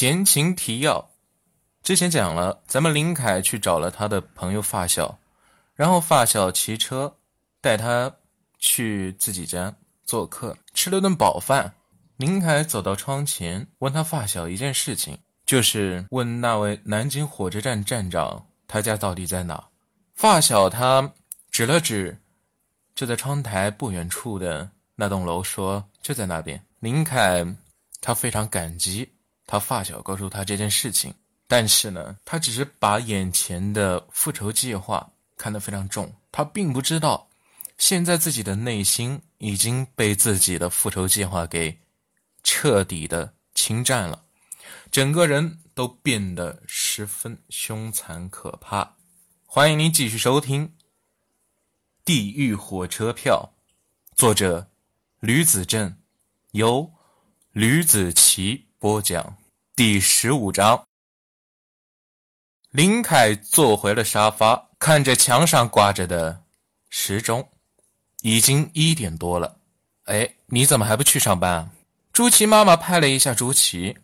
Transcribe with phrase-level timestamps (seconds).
[0.00, 1.10] 前情提要：
[1.82, 5.18] 之前讲了，咱们林凯去找了他的朋友发小，
[5.74, 7.14] 然后发小骑车
[7.60, 8.10] 带他
[8.58, 11.74] 去自己家做客，吃了顿饱饭。
[12.16, 19.62] 林凯走到窗前，问他发小一件事情，就是问那位南京火车站站长他家到底在哪。
[20.14, 21.12] 发小他
[21.50, 22.18] 指了指
[22.94, 26.58] 就在窗台不远处的那栋楼，说就在那边。
[26.78, 27.44] 林凯
[28.00, 29.06] 他非常感激。
[29.50, 31.12] 他发小告诉他这件事情，
[31.48, 36.14] 但是呢，他只是把眼前的复仇计划看得非常重。
[36.30, 37.28] 他并不知道，
[37.76, 41.76] 现在自己的内心已经被自己的复仇计划给
[42.44, 44.22] 彻底的侵占了，
[44.92, 48.94] 整个人都变得十分凶残可怕。
[49.44, 50.68] 欢迎您继续收听
[52.04, 53.52] 《地狱火车票》，
[54.16, 54.70] 作者
[55.18, 55.98] 吕子正，
[56.52, 56.88] 由
[57.50, 59.38] 吕子奇播讲。
[59.80, 60.84] 第十五章，
[62.68, 66.42] 林凯坐回了沙发，看着墙上挂着的
[66.90, 67.48] 时钟，
[68.20, 69.56] 已经一点多了。
[70.04, 71.70] 哎，你怎么还不去上班啊？
[72.12, 73.96] 朱琪妈妈拍了一下朱琪，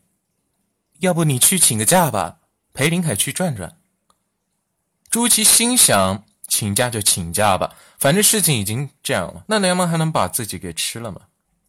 [1.01, 2.39] 要不你去请个假吧，
[2.73, 3.77] 陪林凯去转转。
[5.11, 11.21] 朱琪心想，请假就请假吧，反正事情已经这样了，那娘们还能把自己给吃了吗？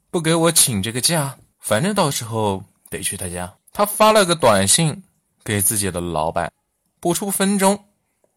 [0.09, 3.53] 不给我请这个假，反正到时候得去他家。
[3.77, 5.03] 他发了个短信
[5.43, 6.51] 给自己的老板，
[6.99, 7.85] 不出分钟，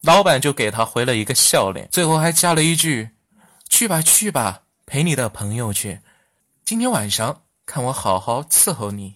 [0.01, 3.09] 老板就给他回了一个笑脸，最后还加了一句
[3.67, 6.01] ：“去吧去吧，陪你的朋友去，
[6.63, 9.15] 今天晚上看我好好伺候你。”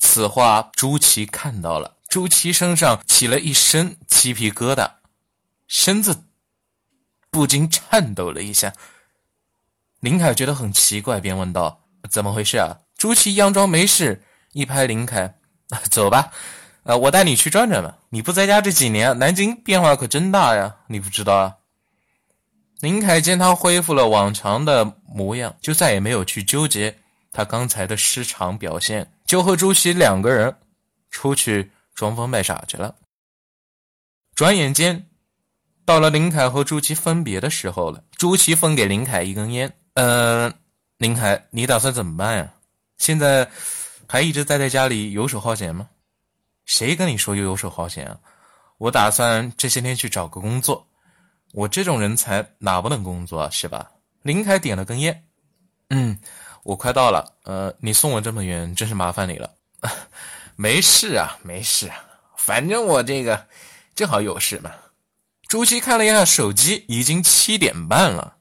[0.00, 4.92] 此话朱琪看到了，朱琪身上起了一身鸡皮疙瘩，
[5.68, 6.24] 身子
[7.30, 8.72] 不禁颤抖了一下。
[10.00, 15.36] 林凯觉得很奇怪，便问道：“怎么回事啊？”朱琪佯装没事，一拍林凯。
[15.88, 16.32] 走吧，
[16.82, 17.96] 呃，我带你去转转吧。
[18.08, 21.56] 你不在家这几年，南京变化可真大呀，你不知道啊？
[22.80, 26.98] 林凯见他恢复了往常的模样，就再也没有去纠结
[27.30, 30.52] 他刚才的失常表现，就和朱熹两个人
[31.10, 32.96] 出去装疯卖傻去了。
[34.34, 35.06] 转眼间，
[35.84, 38.02] 到了林凯和朱熹分别的时候了。
[38.16, 40.52] 朱熹分给林凯一根烟，呃，
[40.98, 42.52] 林凯，你打算怎么办呀？
[42.98, 43.48] 现在。
[44.10, 45.88] 还一直待在家里游手好闲吗？
[46.64, 48.18] 谁跟你说又游手好闲啊？
[48.76, 50.84] 我打算这些天去找个工作。
[51.52, 53.50] 我这种人才哪不能工作啊？
[53.50, 53.88] 是吧？
[54.22, 55.24] 林凯点了根烟。
[55.90, 56.18] 嗯，
[56.64, 57.36] 我快到了。
[57.44, 59.48] 呃，你送我这么远，真是麻烦你了。
[60.56, 62.04] 没事啊，没事啊，
[62.36, 63.46] 反正我这个
[63.94, 64.72] 正好有事嘛。
[65.46, 68.38] 朱熹看了一下手机，已经七点半了。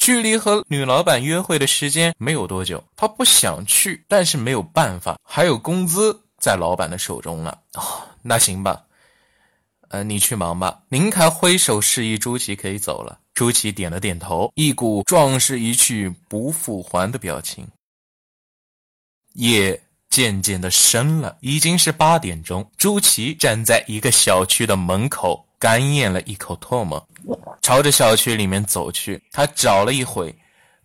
[0.00, 7.56] 距离和女老板约会的时间没有多久，他不想去，但是没有办法，还有工资在老板的手中呢。
[7.74, 7.82] 哦，
[8.22, 8.82] 那行吧，
[9.88, 10.80] 呃，你去忙吧。
[10.88, 17.68] 林凯挥手示意朱琪可以走了，朱琪点了点头，一股壮士一去不复还的表情。
[19.34, 22.68] 夜渐渐的深了，已经是八点钟。
[22.78, 25.46] 朱琪站在一个小区的门口。
[25.60, 27.06] 干咽了一口唾沫，
[27.60, 29.22] 朝着小区里面走去。
[29.30, 30.34] 他找了一会，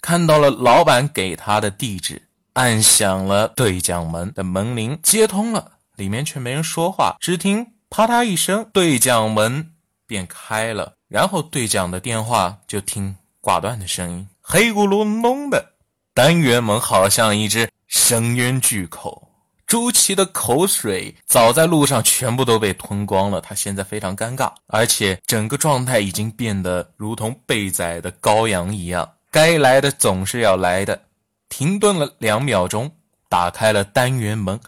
[0.01, 2.21] 看到了老板给他的地址，
[2.53, 7.15] 按响了对讲门的门铃，接通了，里面却没人说话。
[7.21, 9.71] 只听啪嗒一声，对讲门
[10.05, 15.73] 便开了，然后对讲的电话就听挂断的声音，黑咕隆咚的，
[16.13, 19.24] 单元门好像一只深渊巨口。
[19.67, 31.07] 朱琪的口水早在路上全部都被吞光了，他现在非常尴尬，而且整个状态已经变得如同被宰的羔羊一样，该来的总是要来的。
[31.49, 32.95] 停顿了两秒钟，
[33.27, 34.59] 打开了单元门，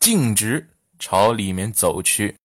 [0.00, 2.36] 径直朝里面走去。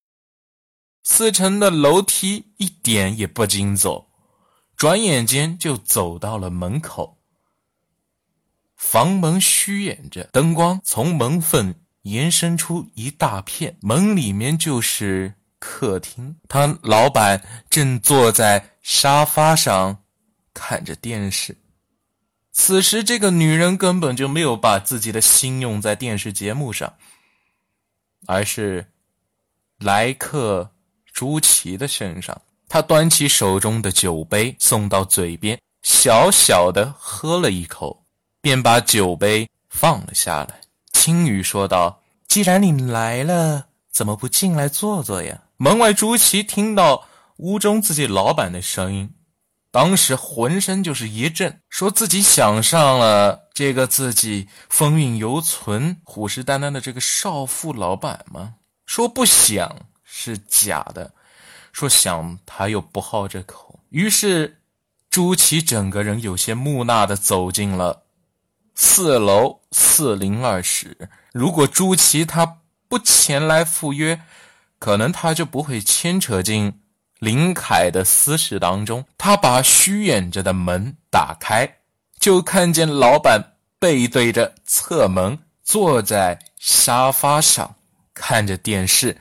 [1.04, 4.08] 四层的楼梯一点也不经走，
[4.76, 7.18] 转眼间就走到了门口。
[8.76, 11.74] 房门虚掩着，灯光从门缝。
[12.04, 16.36] 延伸出一大片，门里面就是客厅。
[16.48, 20.04] 他老板正坐在沙发上
[20.54, 21.58] 看着电视。
[22.52, 26.94] 此时，这个女人根本就没有把自己的心用在电视节目上，
[28.26, 28.86] 而是
[29.80, 30.72] 来客
[31.14, 32.42] 朱奇的身上。
[32.68, 38.06] 他端起手中的酒杯，送到嘴边，小小的喝了一口，
[38.42, 40.61] 便把酒杯放了下来。
[41.04, 47.08] 轻语说道：“既然你来了，怎么不进来坐坐呀？”门外朱祁听到
[47.38, 49.12] 屋中自己老板的声音，
[49.72, 58.54] 当时浑身就是一震，说自己想上了这个自己风韵犹存、虎视眈眈的这个少妇老板吗？
[58.86, 61.12] 说不想是假的，
[61.72, 63.80] 说想他又不好这口。
[63.90, 64.60] 于是
[65.10, 68.04] 朱祁整个人有些木讷的走进了
[68.76, 71.10] 四楼四零二室。
[71.32, 72.58] 如果朱祁他
[72.88, 74.22] 不前来赴约，
[74.80, 76.82] 可能他就不会牵扯进
[77.20, 79.06] 林凯的私事当中。
[79.18, 81.78] 他把虚掩着的门打开，
[82.20, 87.76] 就看见老板背对着侧门坐在沙发上
[88.14, 89.16] 看着电视。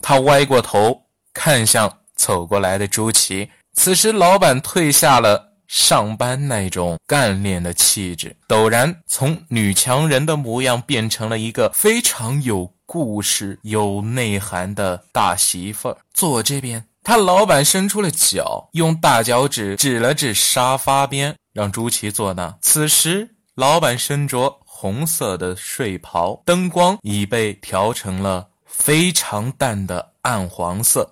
[0.00, 3.48] 他歪过头看向走过来的朱祁。
[3.74, 12.70] 此时，老板褪下了上班那种干练的气质，陡然从女强人的模样变成了一个非常有。
[12.84, 22.54] 故事有内涵的大媳妇儿坐这边，他老板伸出了脚，用大脚趾指了指沙发边，让朱祁坐那。
[22.60, 31.10] 此时，老板身着红色的睡袍，灯光已被调成了非常淡的暗黄色，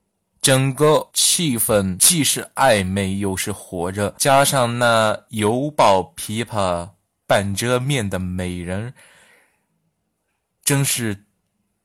[0.50, 6.88] 整个气氛既是暧昧又是火热，加上那犹抱琵琶
[7.24, 8.92] 半遮面的美人，
[10.64, 11.16] 真是。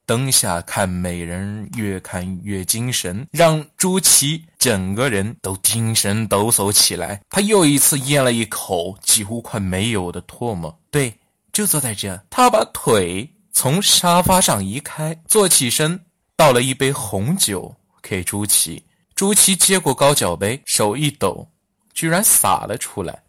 [0.08, 7.22] 灯下看美人，越看越精神，让朱祁整个人都精神抖擞起来。
[7.30, 10.76] 他又一次咽了一口几乎快没有的唾沫。
[10.90, 11.14] 对，
[11.54, 12.20] 就坐在这。
[12.32, 16.00] 他把腿从沙发上移开，坐起身，
[16.36, 17.76] 倒了一杯红酒
[18.08, 18.86] 给朱祁。
[19.16, 21.50] 朱祁接过高脚杯，手一抖，
[21.94, 23.24] 居然洒了出来。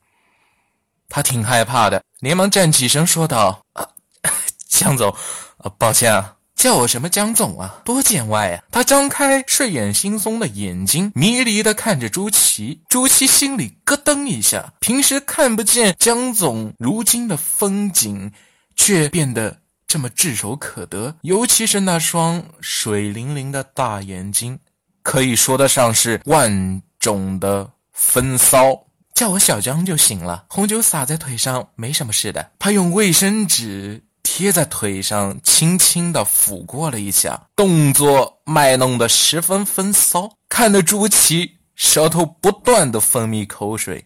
[1.09, 3.89] 他挺害怕的，连忙站起身说道：“啊，
[4.69, 5.11] 江总，
[5.57, 7.83] 啊，抱歉啊。”叫我什么江总啊？
[7.85, 8.65] 多见外啊！
[8.73, 12.83] 他张开睡眼惺忪的眼睛，迷离的看着朱祁。
[12.89, 18.33] 朱祁心里咯噔一下，平时看不见江总，如今的风景
[18.75, 21.15] 却变得这么炙手可得。
[21.21, 24.59] 尤其是那双水灵灵的大眼睛，
[25.07, 28.87] 可以说得上是万种的风骚。
[29.15, 30.47] 叫我小江就行了。
[30.49, 32.51] 红酒洒在腿上，没什么事的。
[32.59, 34.03] 他用卫生纸。
[34.29, 44.05] 贴在腿上，轻轻的抚过了一下，动作卖弄的十分风骚，看得朱祁舌头不断的分泌口水，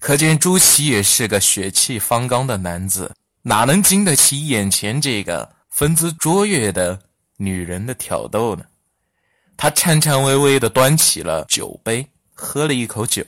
[0.00, 6.98] 可见朱祁也是个血气方刚的男子，哪能经得起眼前这个风姿卓越的
[7.36, 8.64] 女人的挑逗呢？
[9.56, 13.24] 他颤颤巍巍的端起了酒杯，喝了一口酒。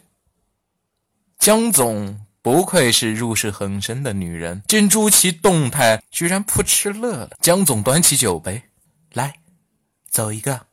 [1.39, 2.21] 江总。
[2.43, 7.31] 不愧是入世很深的女人，见朱祁动态，居然扑哧乐了。
[7.41, 8.63] 江总端起酒杯，
[9.15, 9.35] 来，
[10.09, 10.67] 走一个。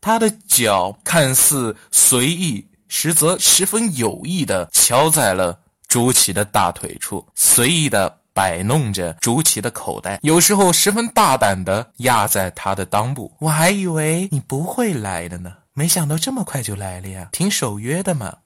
[0.00, 13.34] 他的脚看似随意，实则十分有意的敲在了朱祁的大腿处，随意的摆弄着朱祁的口袋，有时候十分大胆的压在他的裆部。
[13.40, 18.38] 我还以为你不会来的呢，没想到这么快就来了呀，挺守约的嘛。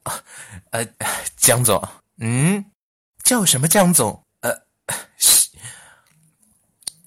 [0.70, 0.86] 呃，
[1.36, 1.82] 江总。
[2.18, 2.64] 嗯，
[3.22, 4.24] 叫什么江总？
[4.40, 4.50] 呃，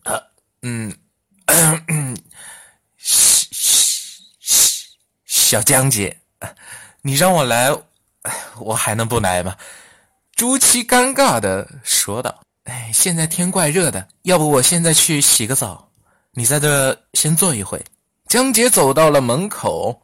[0.03, 0.21] 呃，
[0.61, 0.95] 嗯，
[5.25, 6.19] 小江姐，
[7.01, 7.73] 你让我来，
[8.59, 9.55] 我还能不来吗？
[10.35, 15.89] 朱七尴尬的说道：“哎，现在天怪热的，要不我现在去洗个澡，
[16.33, 17.83] 你在这先坐一会。”
[18.27, 20.01] 江姐走到了门口，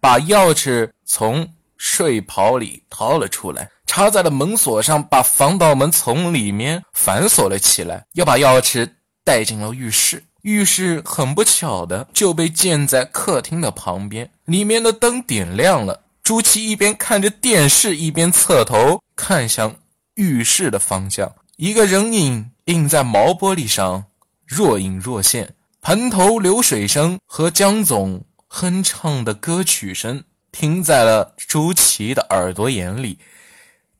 [0.00, 1.48] 把钥匙从。
[1.84, 8.88] 睡袍里掏了出来，插在了门锁上，把防盗门从里面反锁了起来，又把钥匙
[9.24, 10.22] 带进了浴室。
[10.42, 16.00] 浴室很不巧的就被建在客厅的旁边，里面的灯点亮了。
[16.22, 19.74] 朱七一边看着电视，一边侧头看向
[20.14, 24.06] 浴室的方向，一个人影映在毛玻璃上，
[24.46, 25.54] 若隐若现。
[25.80, 30.24] 盆头流水声和江总哼唱的歌曲声。
[30.52, 33.18] 听在了朱祁的耳朵眼里，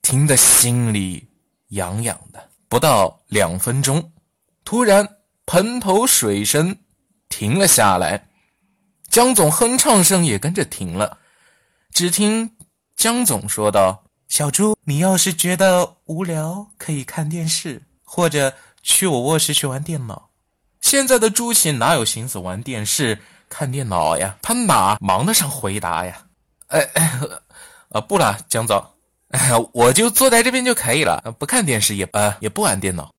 [0.03, 1.27] 听得心里
[1.69, 2.51] 痒痒的。
[2.69, 4.13] 不到两分钟，
[4.63, 5.17] 突然
[5.47, 6.77] 盆头水声
[7.31, 8.29] 停了下来，
[9.09, 11.21] 江总哼唱声也跟着停了。
[11.91, 12.55] 只听
[12.97, 18.51] 江总说道：“小朱，你要是觉得无聊，可以看电视，或者
[18.83, 20.31] 去我卧室去玩电脑。”
[20.81, 23.21] 现在的朱祁哪有心思玩电视、
[23.51, 24.35] 看电脑呀？
[24.41, 26.25] 他哪忙得上回答呀？
[26.69, 27.21] 哎哎，
[27.91, 28.83] 呃，不了，江总，
[29.75, 33.13] 我就坐在这边就可以了，不看电视，也呃也不玩电脑。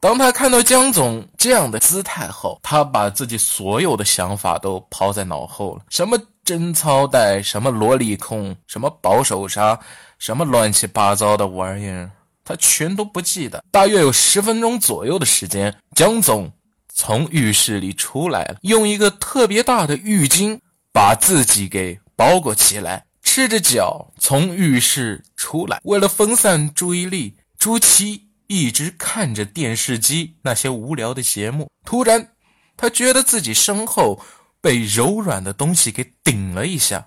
[0.00, 9.78] 当他看到江总这样的姿态后，他把自己所有的想法都抛在脑后了，什么贞操带，什么萝莉控，什么保守杀，
[10.18, 12.10] 什么乱七八糟的玩意儿，
[12.44, 13.62] 他全都不记得。
[13.70, 16.52] 大约有十分钟左右的时间，江总
[16.92, 20.58] 从浴室里出来了，用一个特别大的浴巾
[20.92, 25.80] 把自己给包裹起来，赤着脚从浴室出来。
[25.84, 31.70] 为了分散注意力，朱七一直看着电视机那些无聊的节目。
[31.84, 32.32] 突然，
[32.76, 34.20] 他觉得自己身后
[34.60, 37.06] 被柔软的东西给顶了一下。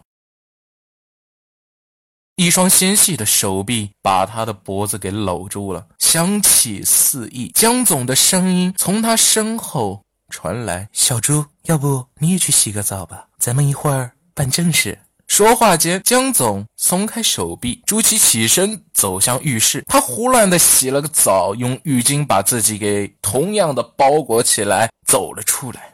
[2.35, 7.49] 一双纤细的手臂把他的脖子给搂住了，香气四溢。
[7.49, 19.83] 江总的声音从他身后传来：“小朱，要不你也去洗个澡吧，咱们一会儿办正事。”说话间，江总松开手臂，朱祁起身走向浴室。
[19.87, 25.92] 他胡乱的洗了个澡，用浴巾把自己给同样的包裹起来，走了出来。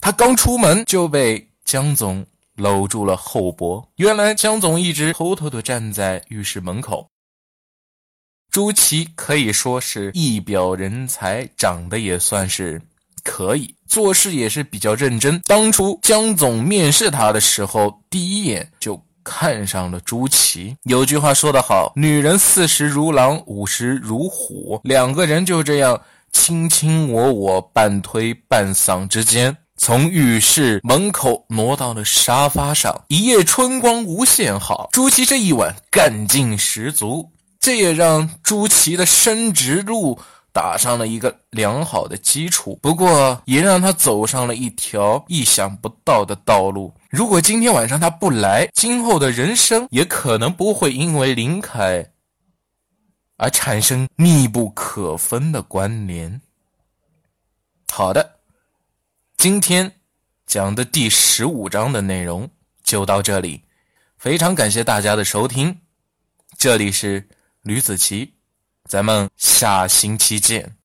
[0.00, 2.26] 他刚出门就被江总。
[2.58, 3.88] 搂住了后脖。
[3.98, 7.08] 原来江总一直偷偷的站在浴室门口。
[8.50, 12.82] 朱祁可以说是一表人才，长得也算是
[13.22, 15.40] 可以，做事也是比较认真。
[15.42, 20.76] 当初江总面试他的时候，第一眼就看上了朱祁。
[20.82, 26.02] 有句话说得好：“女人四十如狼，五十如虎。”两个人就这样
[26.32, 29.56] 卿卿我我，半推半搡之间。
[29.78, 34.88] 从浴室门口挪到了沙发上，一夜春光无限好。
[34.92, 37.30] 朱祁这一晚干劲十足，
[37.60, 40.18] 这也让朱祁的升职路
[40.52, 42.78] 打上了一个良好的基础。
[42.82, 46.92] 不过，也让他走上了一条意想不到的道路。
[47.08, 52.04] 如果今天晚上他不来，今后的人生也可能不会因为林凯
[53.36, 56.40] 而产生密不可分的关联。
[57.92, 58.37] 好的。
[59.38, 60.00] 今天
[60.46, 62.50] 讲的第十五章的内容
[62.82, 63.62] 就到这里，
[64.16, 65.80] 非常感谢大家的收听，
[66.56, 67.28] 这里是
[67.62, 68.34] 吕子奇，
[68.86, 70.76] 咱们下星期见。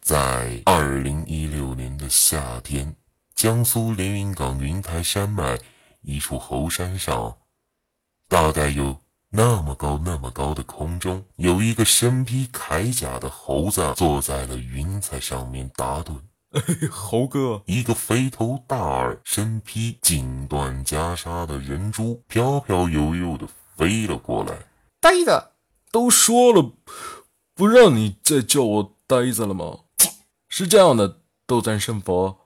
[0.00, 2.94] 在二零一六年的夏天，
[3.34, 5.58] 江苏连云港云台山脉
[6.02, 7.36] 一处猴山上，
[8.28, 9.01] 大概有。
[9.34, 16.18] 那么高，那么高的空中，有一个身披铠甲的猴子坐在了云彩上面打盹。
[16.90, 24.54] 猴哥，一个肥头大耳、身披锦缎袈裟的人猪飘飘悠悠的飞了过来。
[25.00, 25.52] 呆子，
[25.90, 26.70] 都说了
[27.54, 29.78] 不让你再叫我呆子了吗？
[30.50, 32.36] 是这样的，斗战胜佛，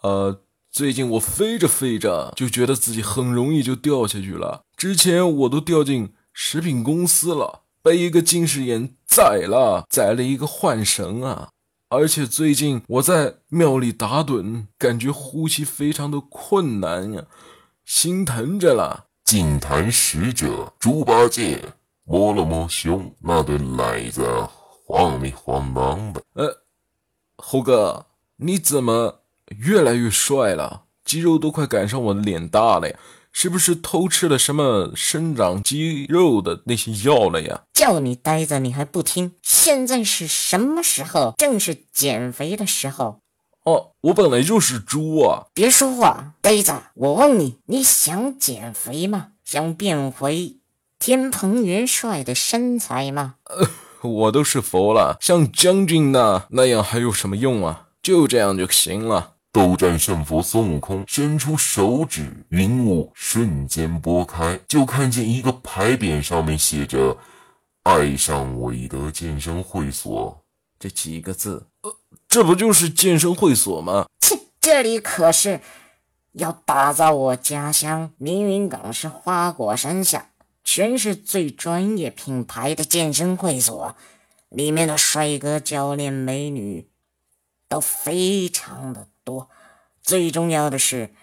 [0.00, 0.40] 呃，
[0.72, 4.63] 最近我飞着飞着就觉得自己很容易就掉下去了。
[4.76, 11.50] 之前我都掉进食品公司了，被一个近视眼宰了，宰了一个幻神啊！
[11.88, 17.24] 而且最近我在庙里打盹，感觉呼吸非常的困难呀，
[17.84, 19.06] 心疼着了。
[19.24, 21.60] 净坛使者猪八戒
[22.04, 24.26] 摸了摸胸，那对奶子
[24.86, 26.22] 晃里晃荡的。
[26.34, 26.62] 呃，
[27.36, 29.20] 猴哥，你怎么
[29.58, 30.82] 越来越帅了？
[31.04, 32.98] 肌肉都快赶上我的脸大了呀！
[33.36, 37.62] 是不是偷吃了什么生长肌肉的那些药了呀？
[37.74, 39.32] 叫你呆着，你还不听？
[39.42, 41.34] 现在是什么时候？
[41.36, 43.18] 正是减肥的时候。
[43.64, 45.46] 哦，我本来就是猪啊！
[45.52, 49.30] 别说话，呆子，我问你，你想减肥吗？
[49.44, 50.58] 想变回
[50.98, 53.34] 天蓬元帅的身材吗？
[53.50, 53.68] 呃，
[54.08, 57.88] 我都是佛了，像将军那那样还有什么用啊？
[58.00, 59.32] 就这样就行了。
[59.54, 67.16] 斗战胜佛孙悟空伸出手指，云雾瞬间拨开，就看见一个牌匾，上面写着
[67.84, 70.42] “爱上韦德健身会所”
[70.76, 71.68] 这几个字。
[71.82, 71.96] 呃，
[72.26, 74.06] 这不就是健身会所吗？
[74.18, 75.60] 切，这里可是
[76.32, 80.30] 要打造我家乡连云港市花果山下
[80.64, 83.94] 全市最专业品牌的健身会所，
[84.48, 86.88] 里面的帅哥教练、美女
[87.68, 89.06] 都非常的。
[89.24, 89.48] 多，
[90.02, 91.14] 最重要的是，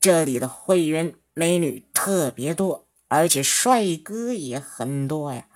[0.00, 5.46] 这里的会员美女特别多，而且帅哥也很多呀，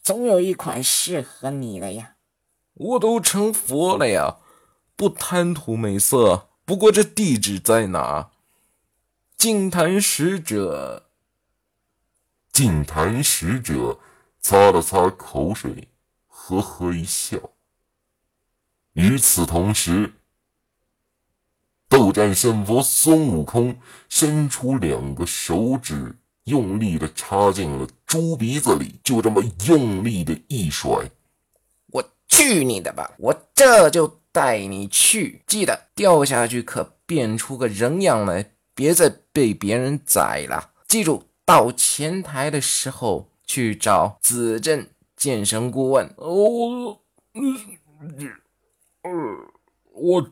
[0.00, 2.14] 总有一款适合你的呀。
[2.74, 4.38] 我都成佛了呀，
[4.94, 6.48] 不贪图美色。
[6.64, 8.30] 不过这地址在哪？
[9.36, 11.10] 净坛使者，
[12.52, 13.98] 净坛使者
[14.40, 15.88] 擦了擦口水，
[16.28, 17.36] 呵呵一笑。
[18.92, 20.14] 与此同时。
[21.90, 23.76] 斗战胜佛孙悟空
[24.08, 31.10] 伸出两个手指，用力的插进了猪鼻子里，就这么用力的一甩。
[31.88, 33.10] 我去你的吧！
[33.18, 40.70] 我这就带你去，记得掉下去可变出个人样来，别再被别人宰了。
[40.86, 46.06] 记住，到前台的时候去找子正健身顾问。
[46.18, 47.00] 哦，
[49.92, 50.30] 我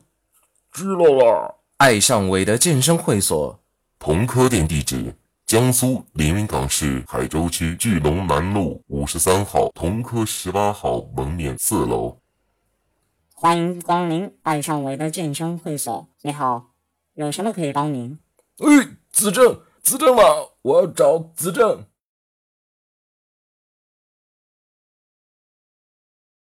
[0.72, 1.56] 知道了。
[1.78, 3.58] 爱上伟的健身会所，
[3.98, 5.14] 同科店地址：
[5.46, 12.18] 江苏连云港市海州区巨龙南路五十三号同科十八号门面四楼。
[13.34, 16.08] 欢迎光临爱上伟的健身会所。
[16.22, 16.70] 你好，
[17.14, 18.18] 有什么可以帮您？
[18.58, 20.22] 哎，子正，子正吗，
[20.62, 21.84] 我要找子正。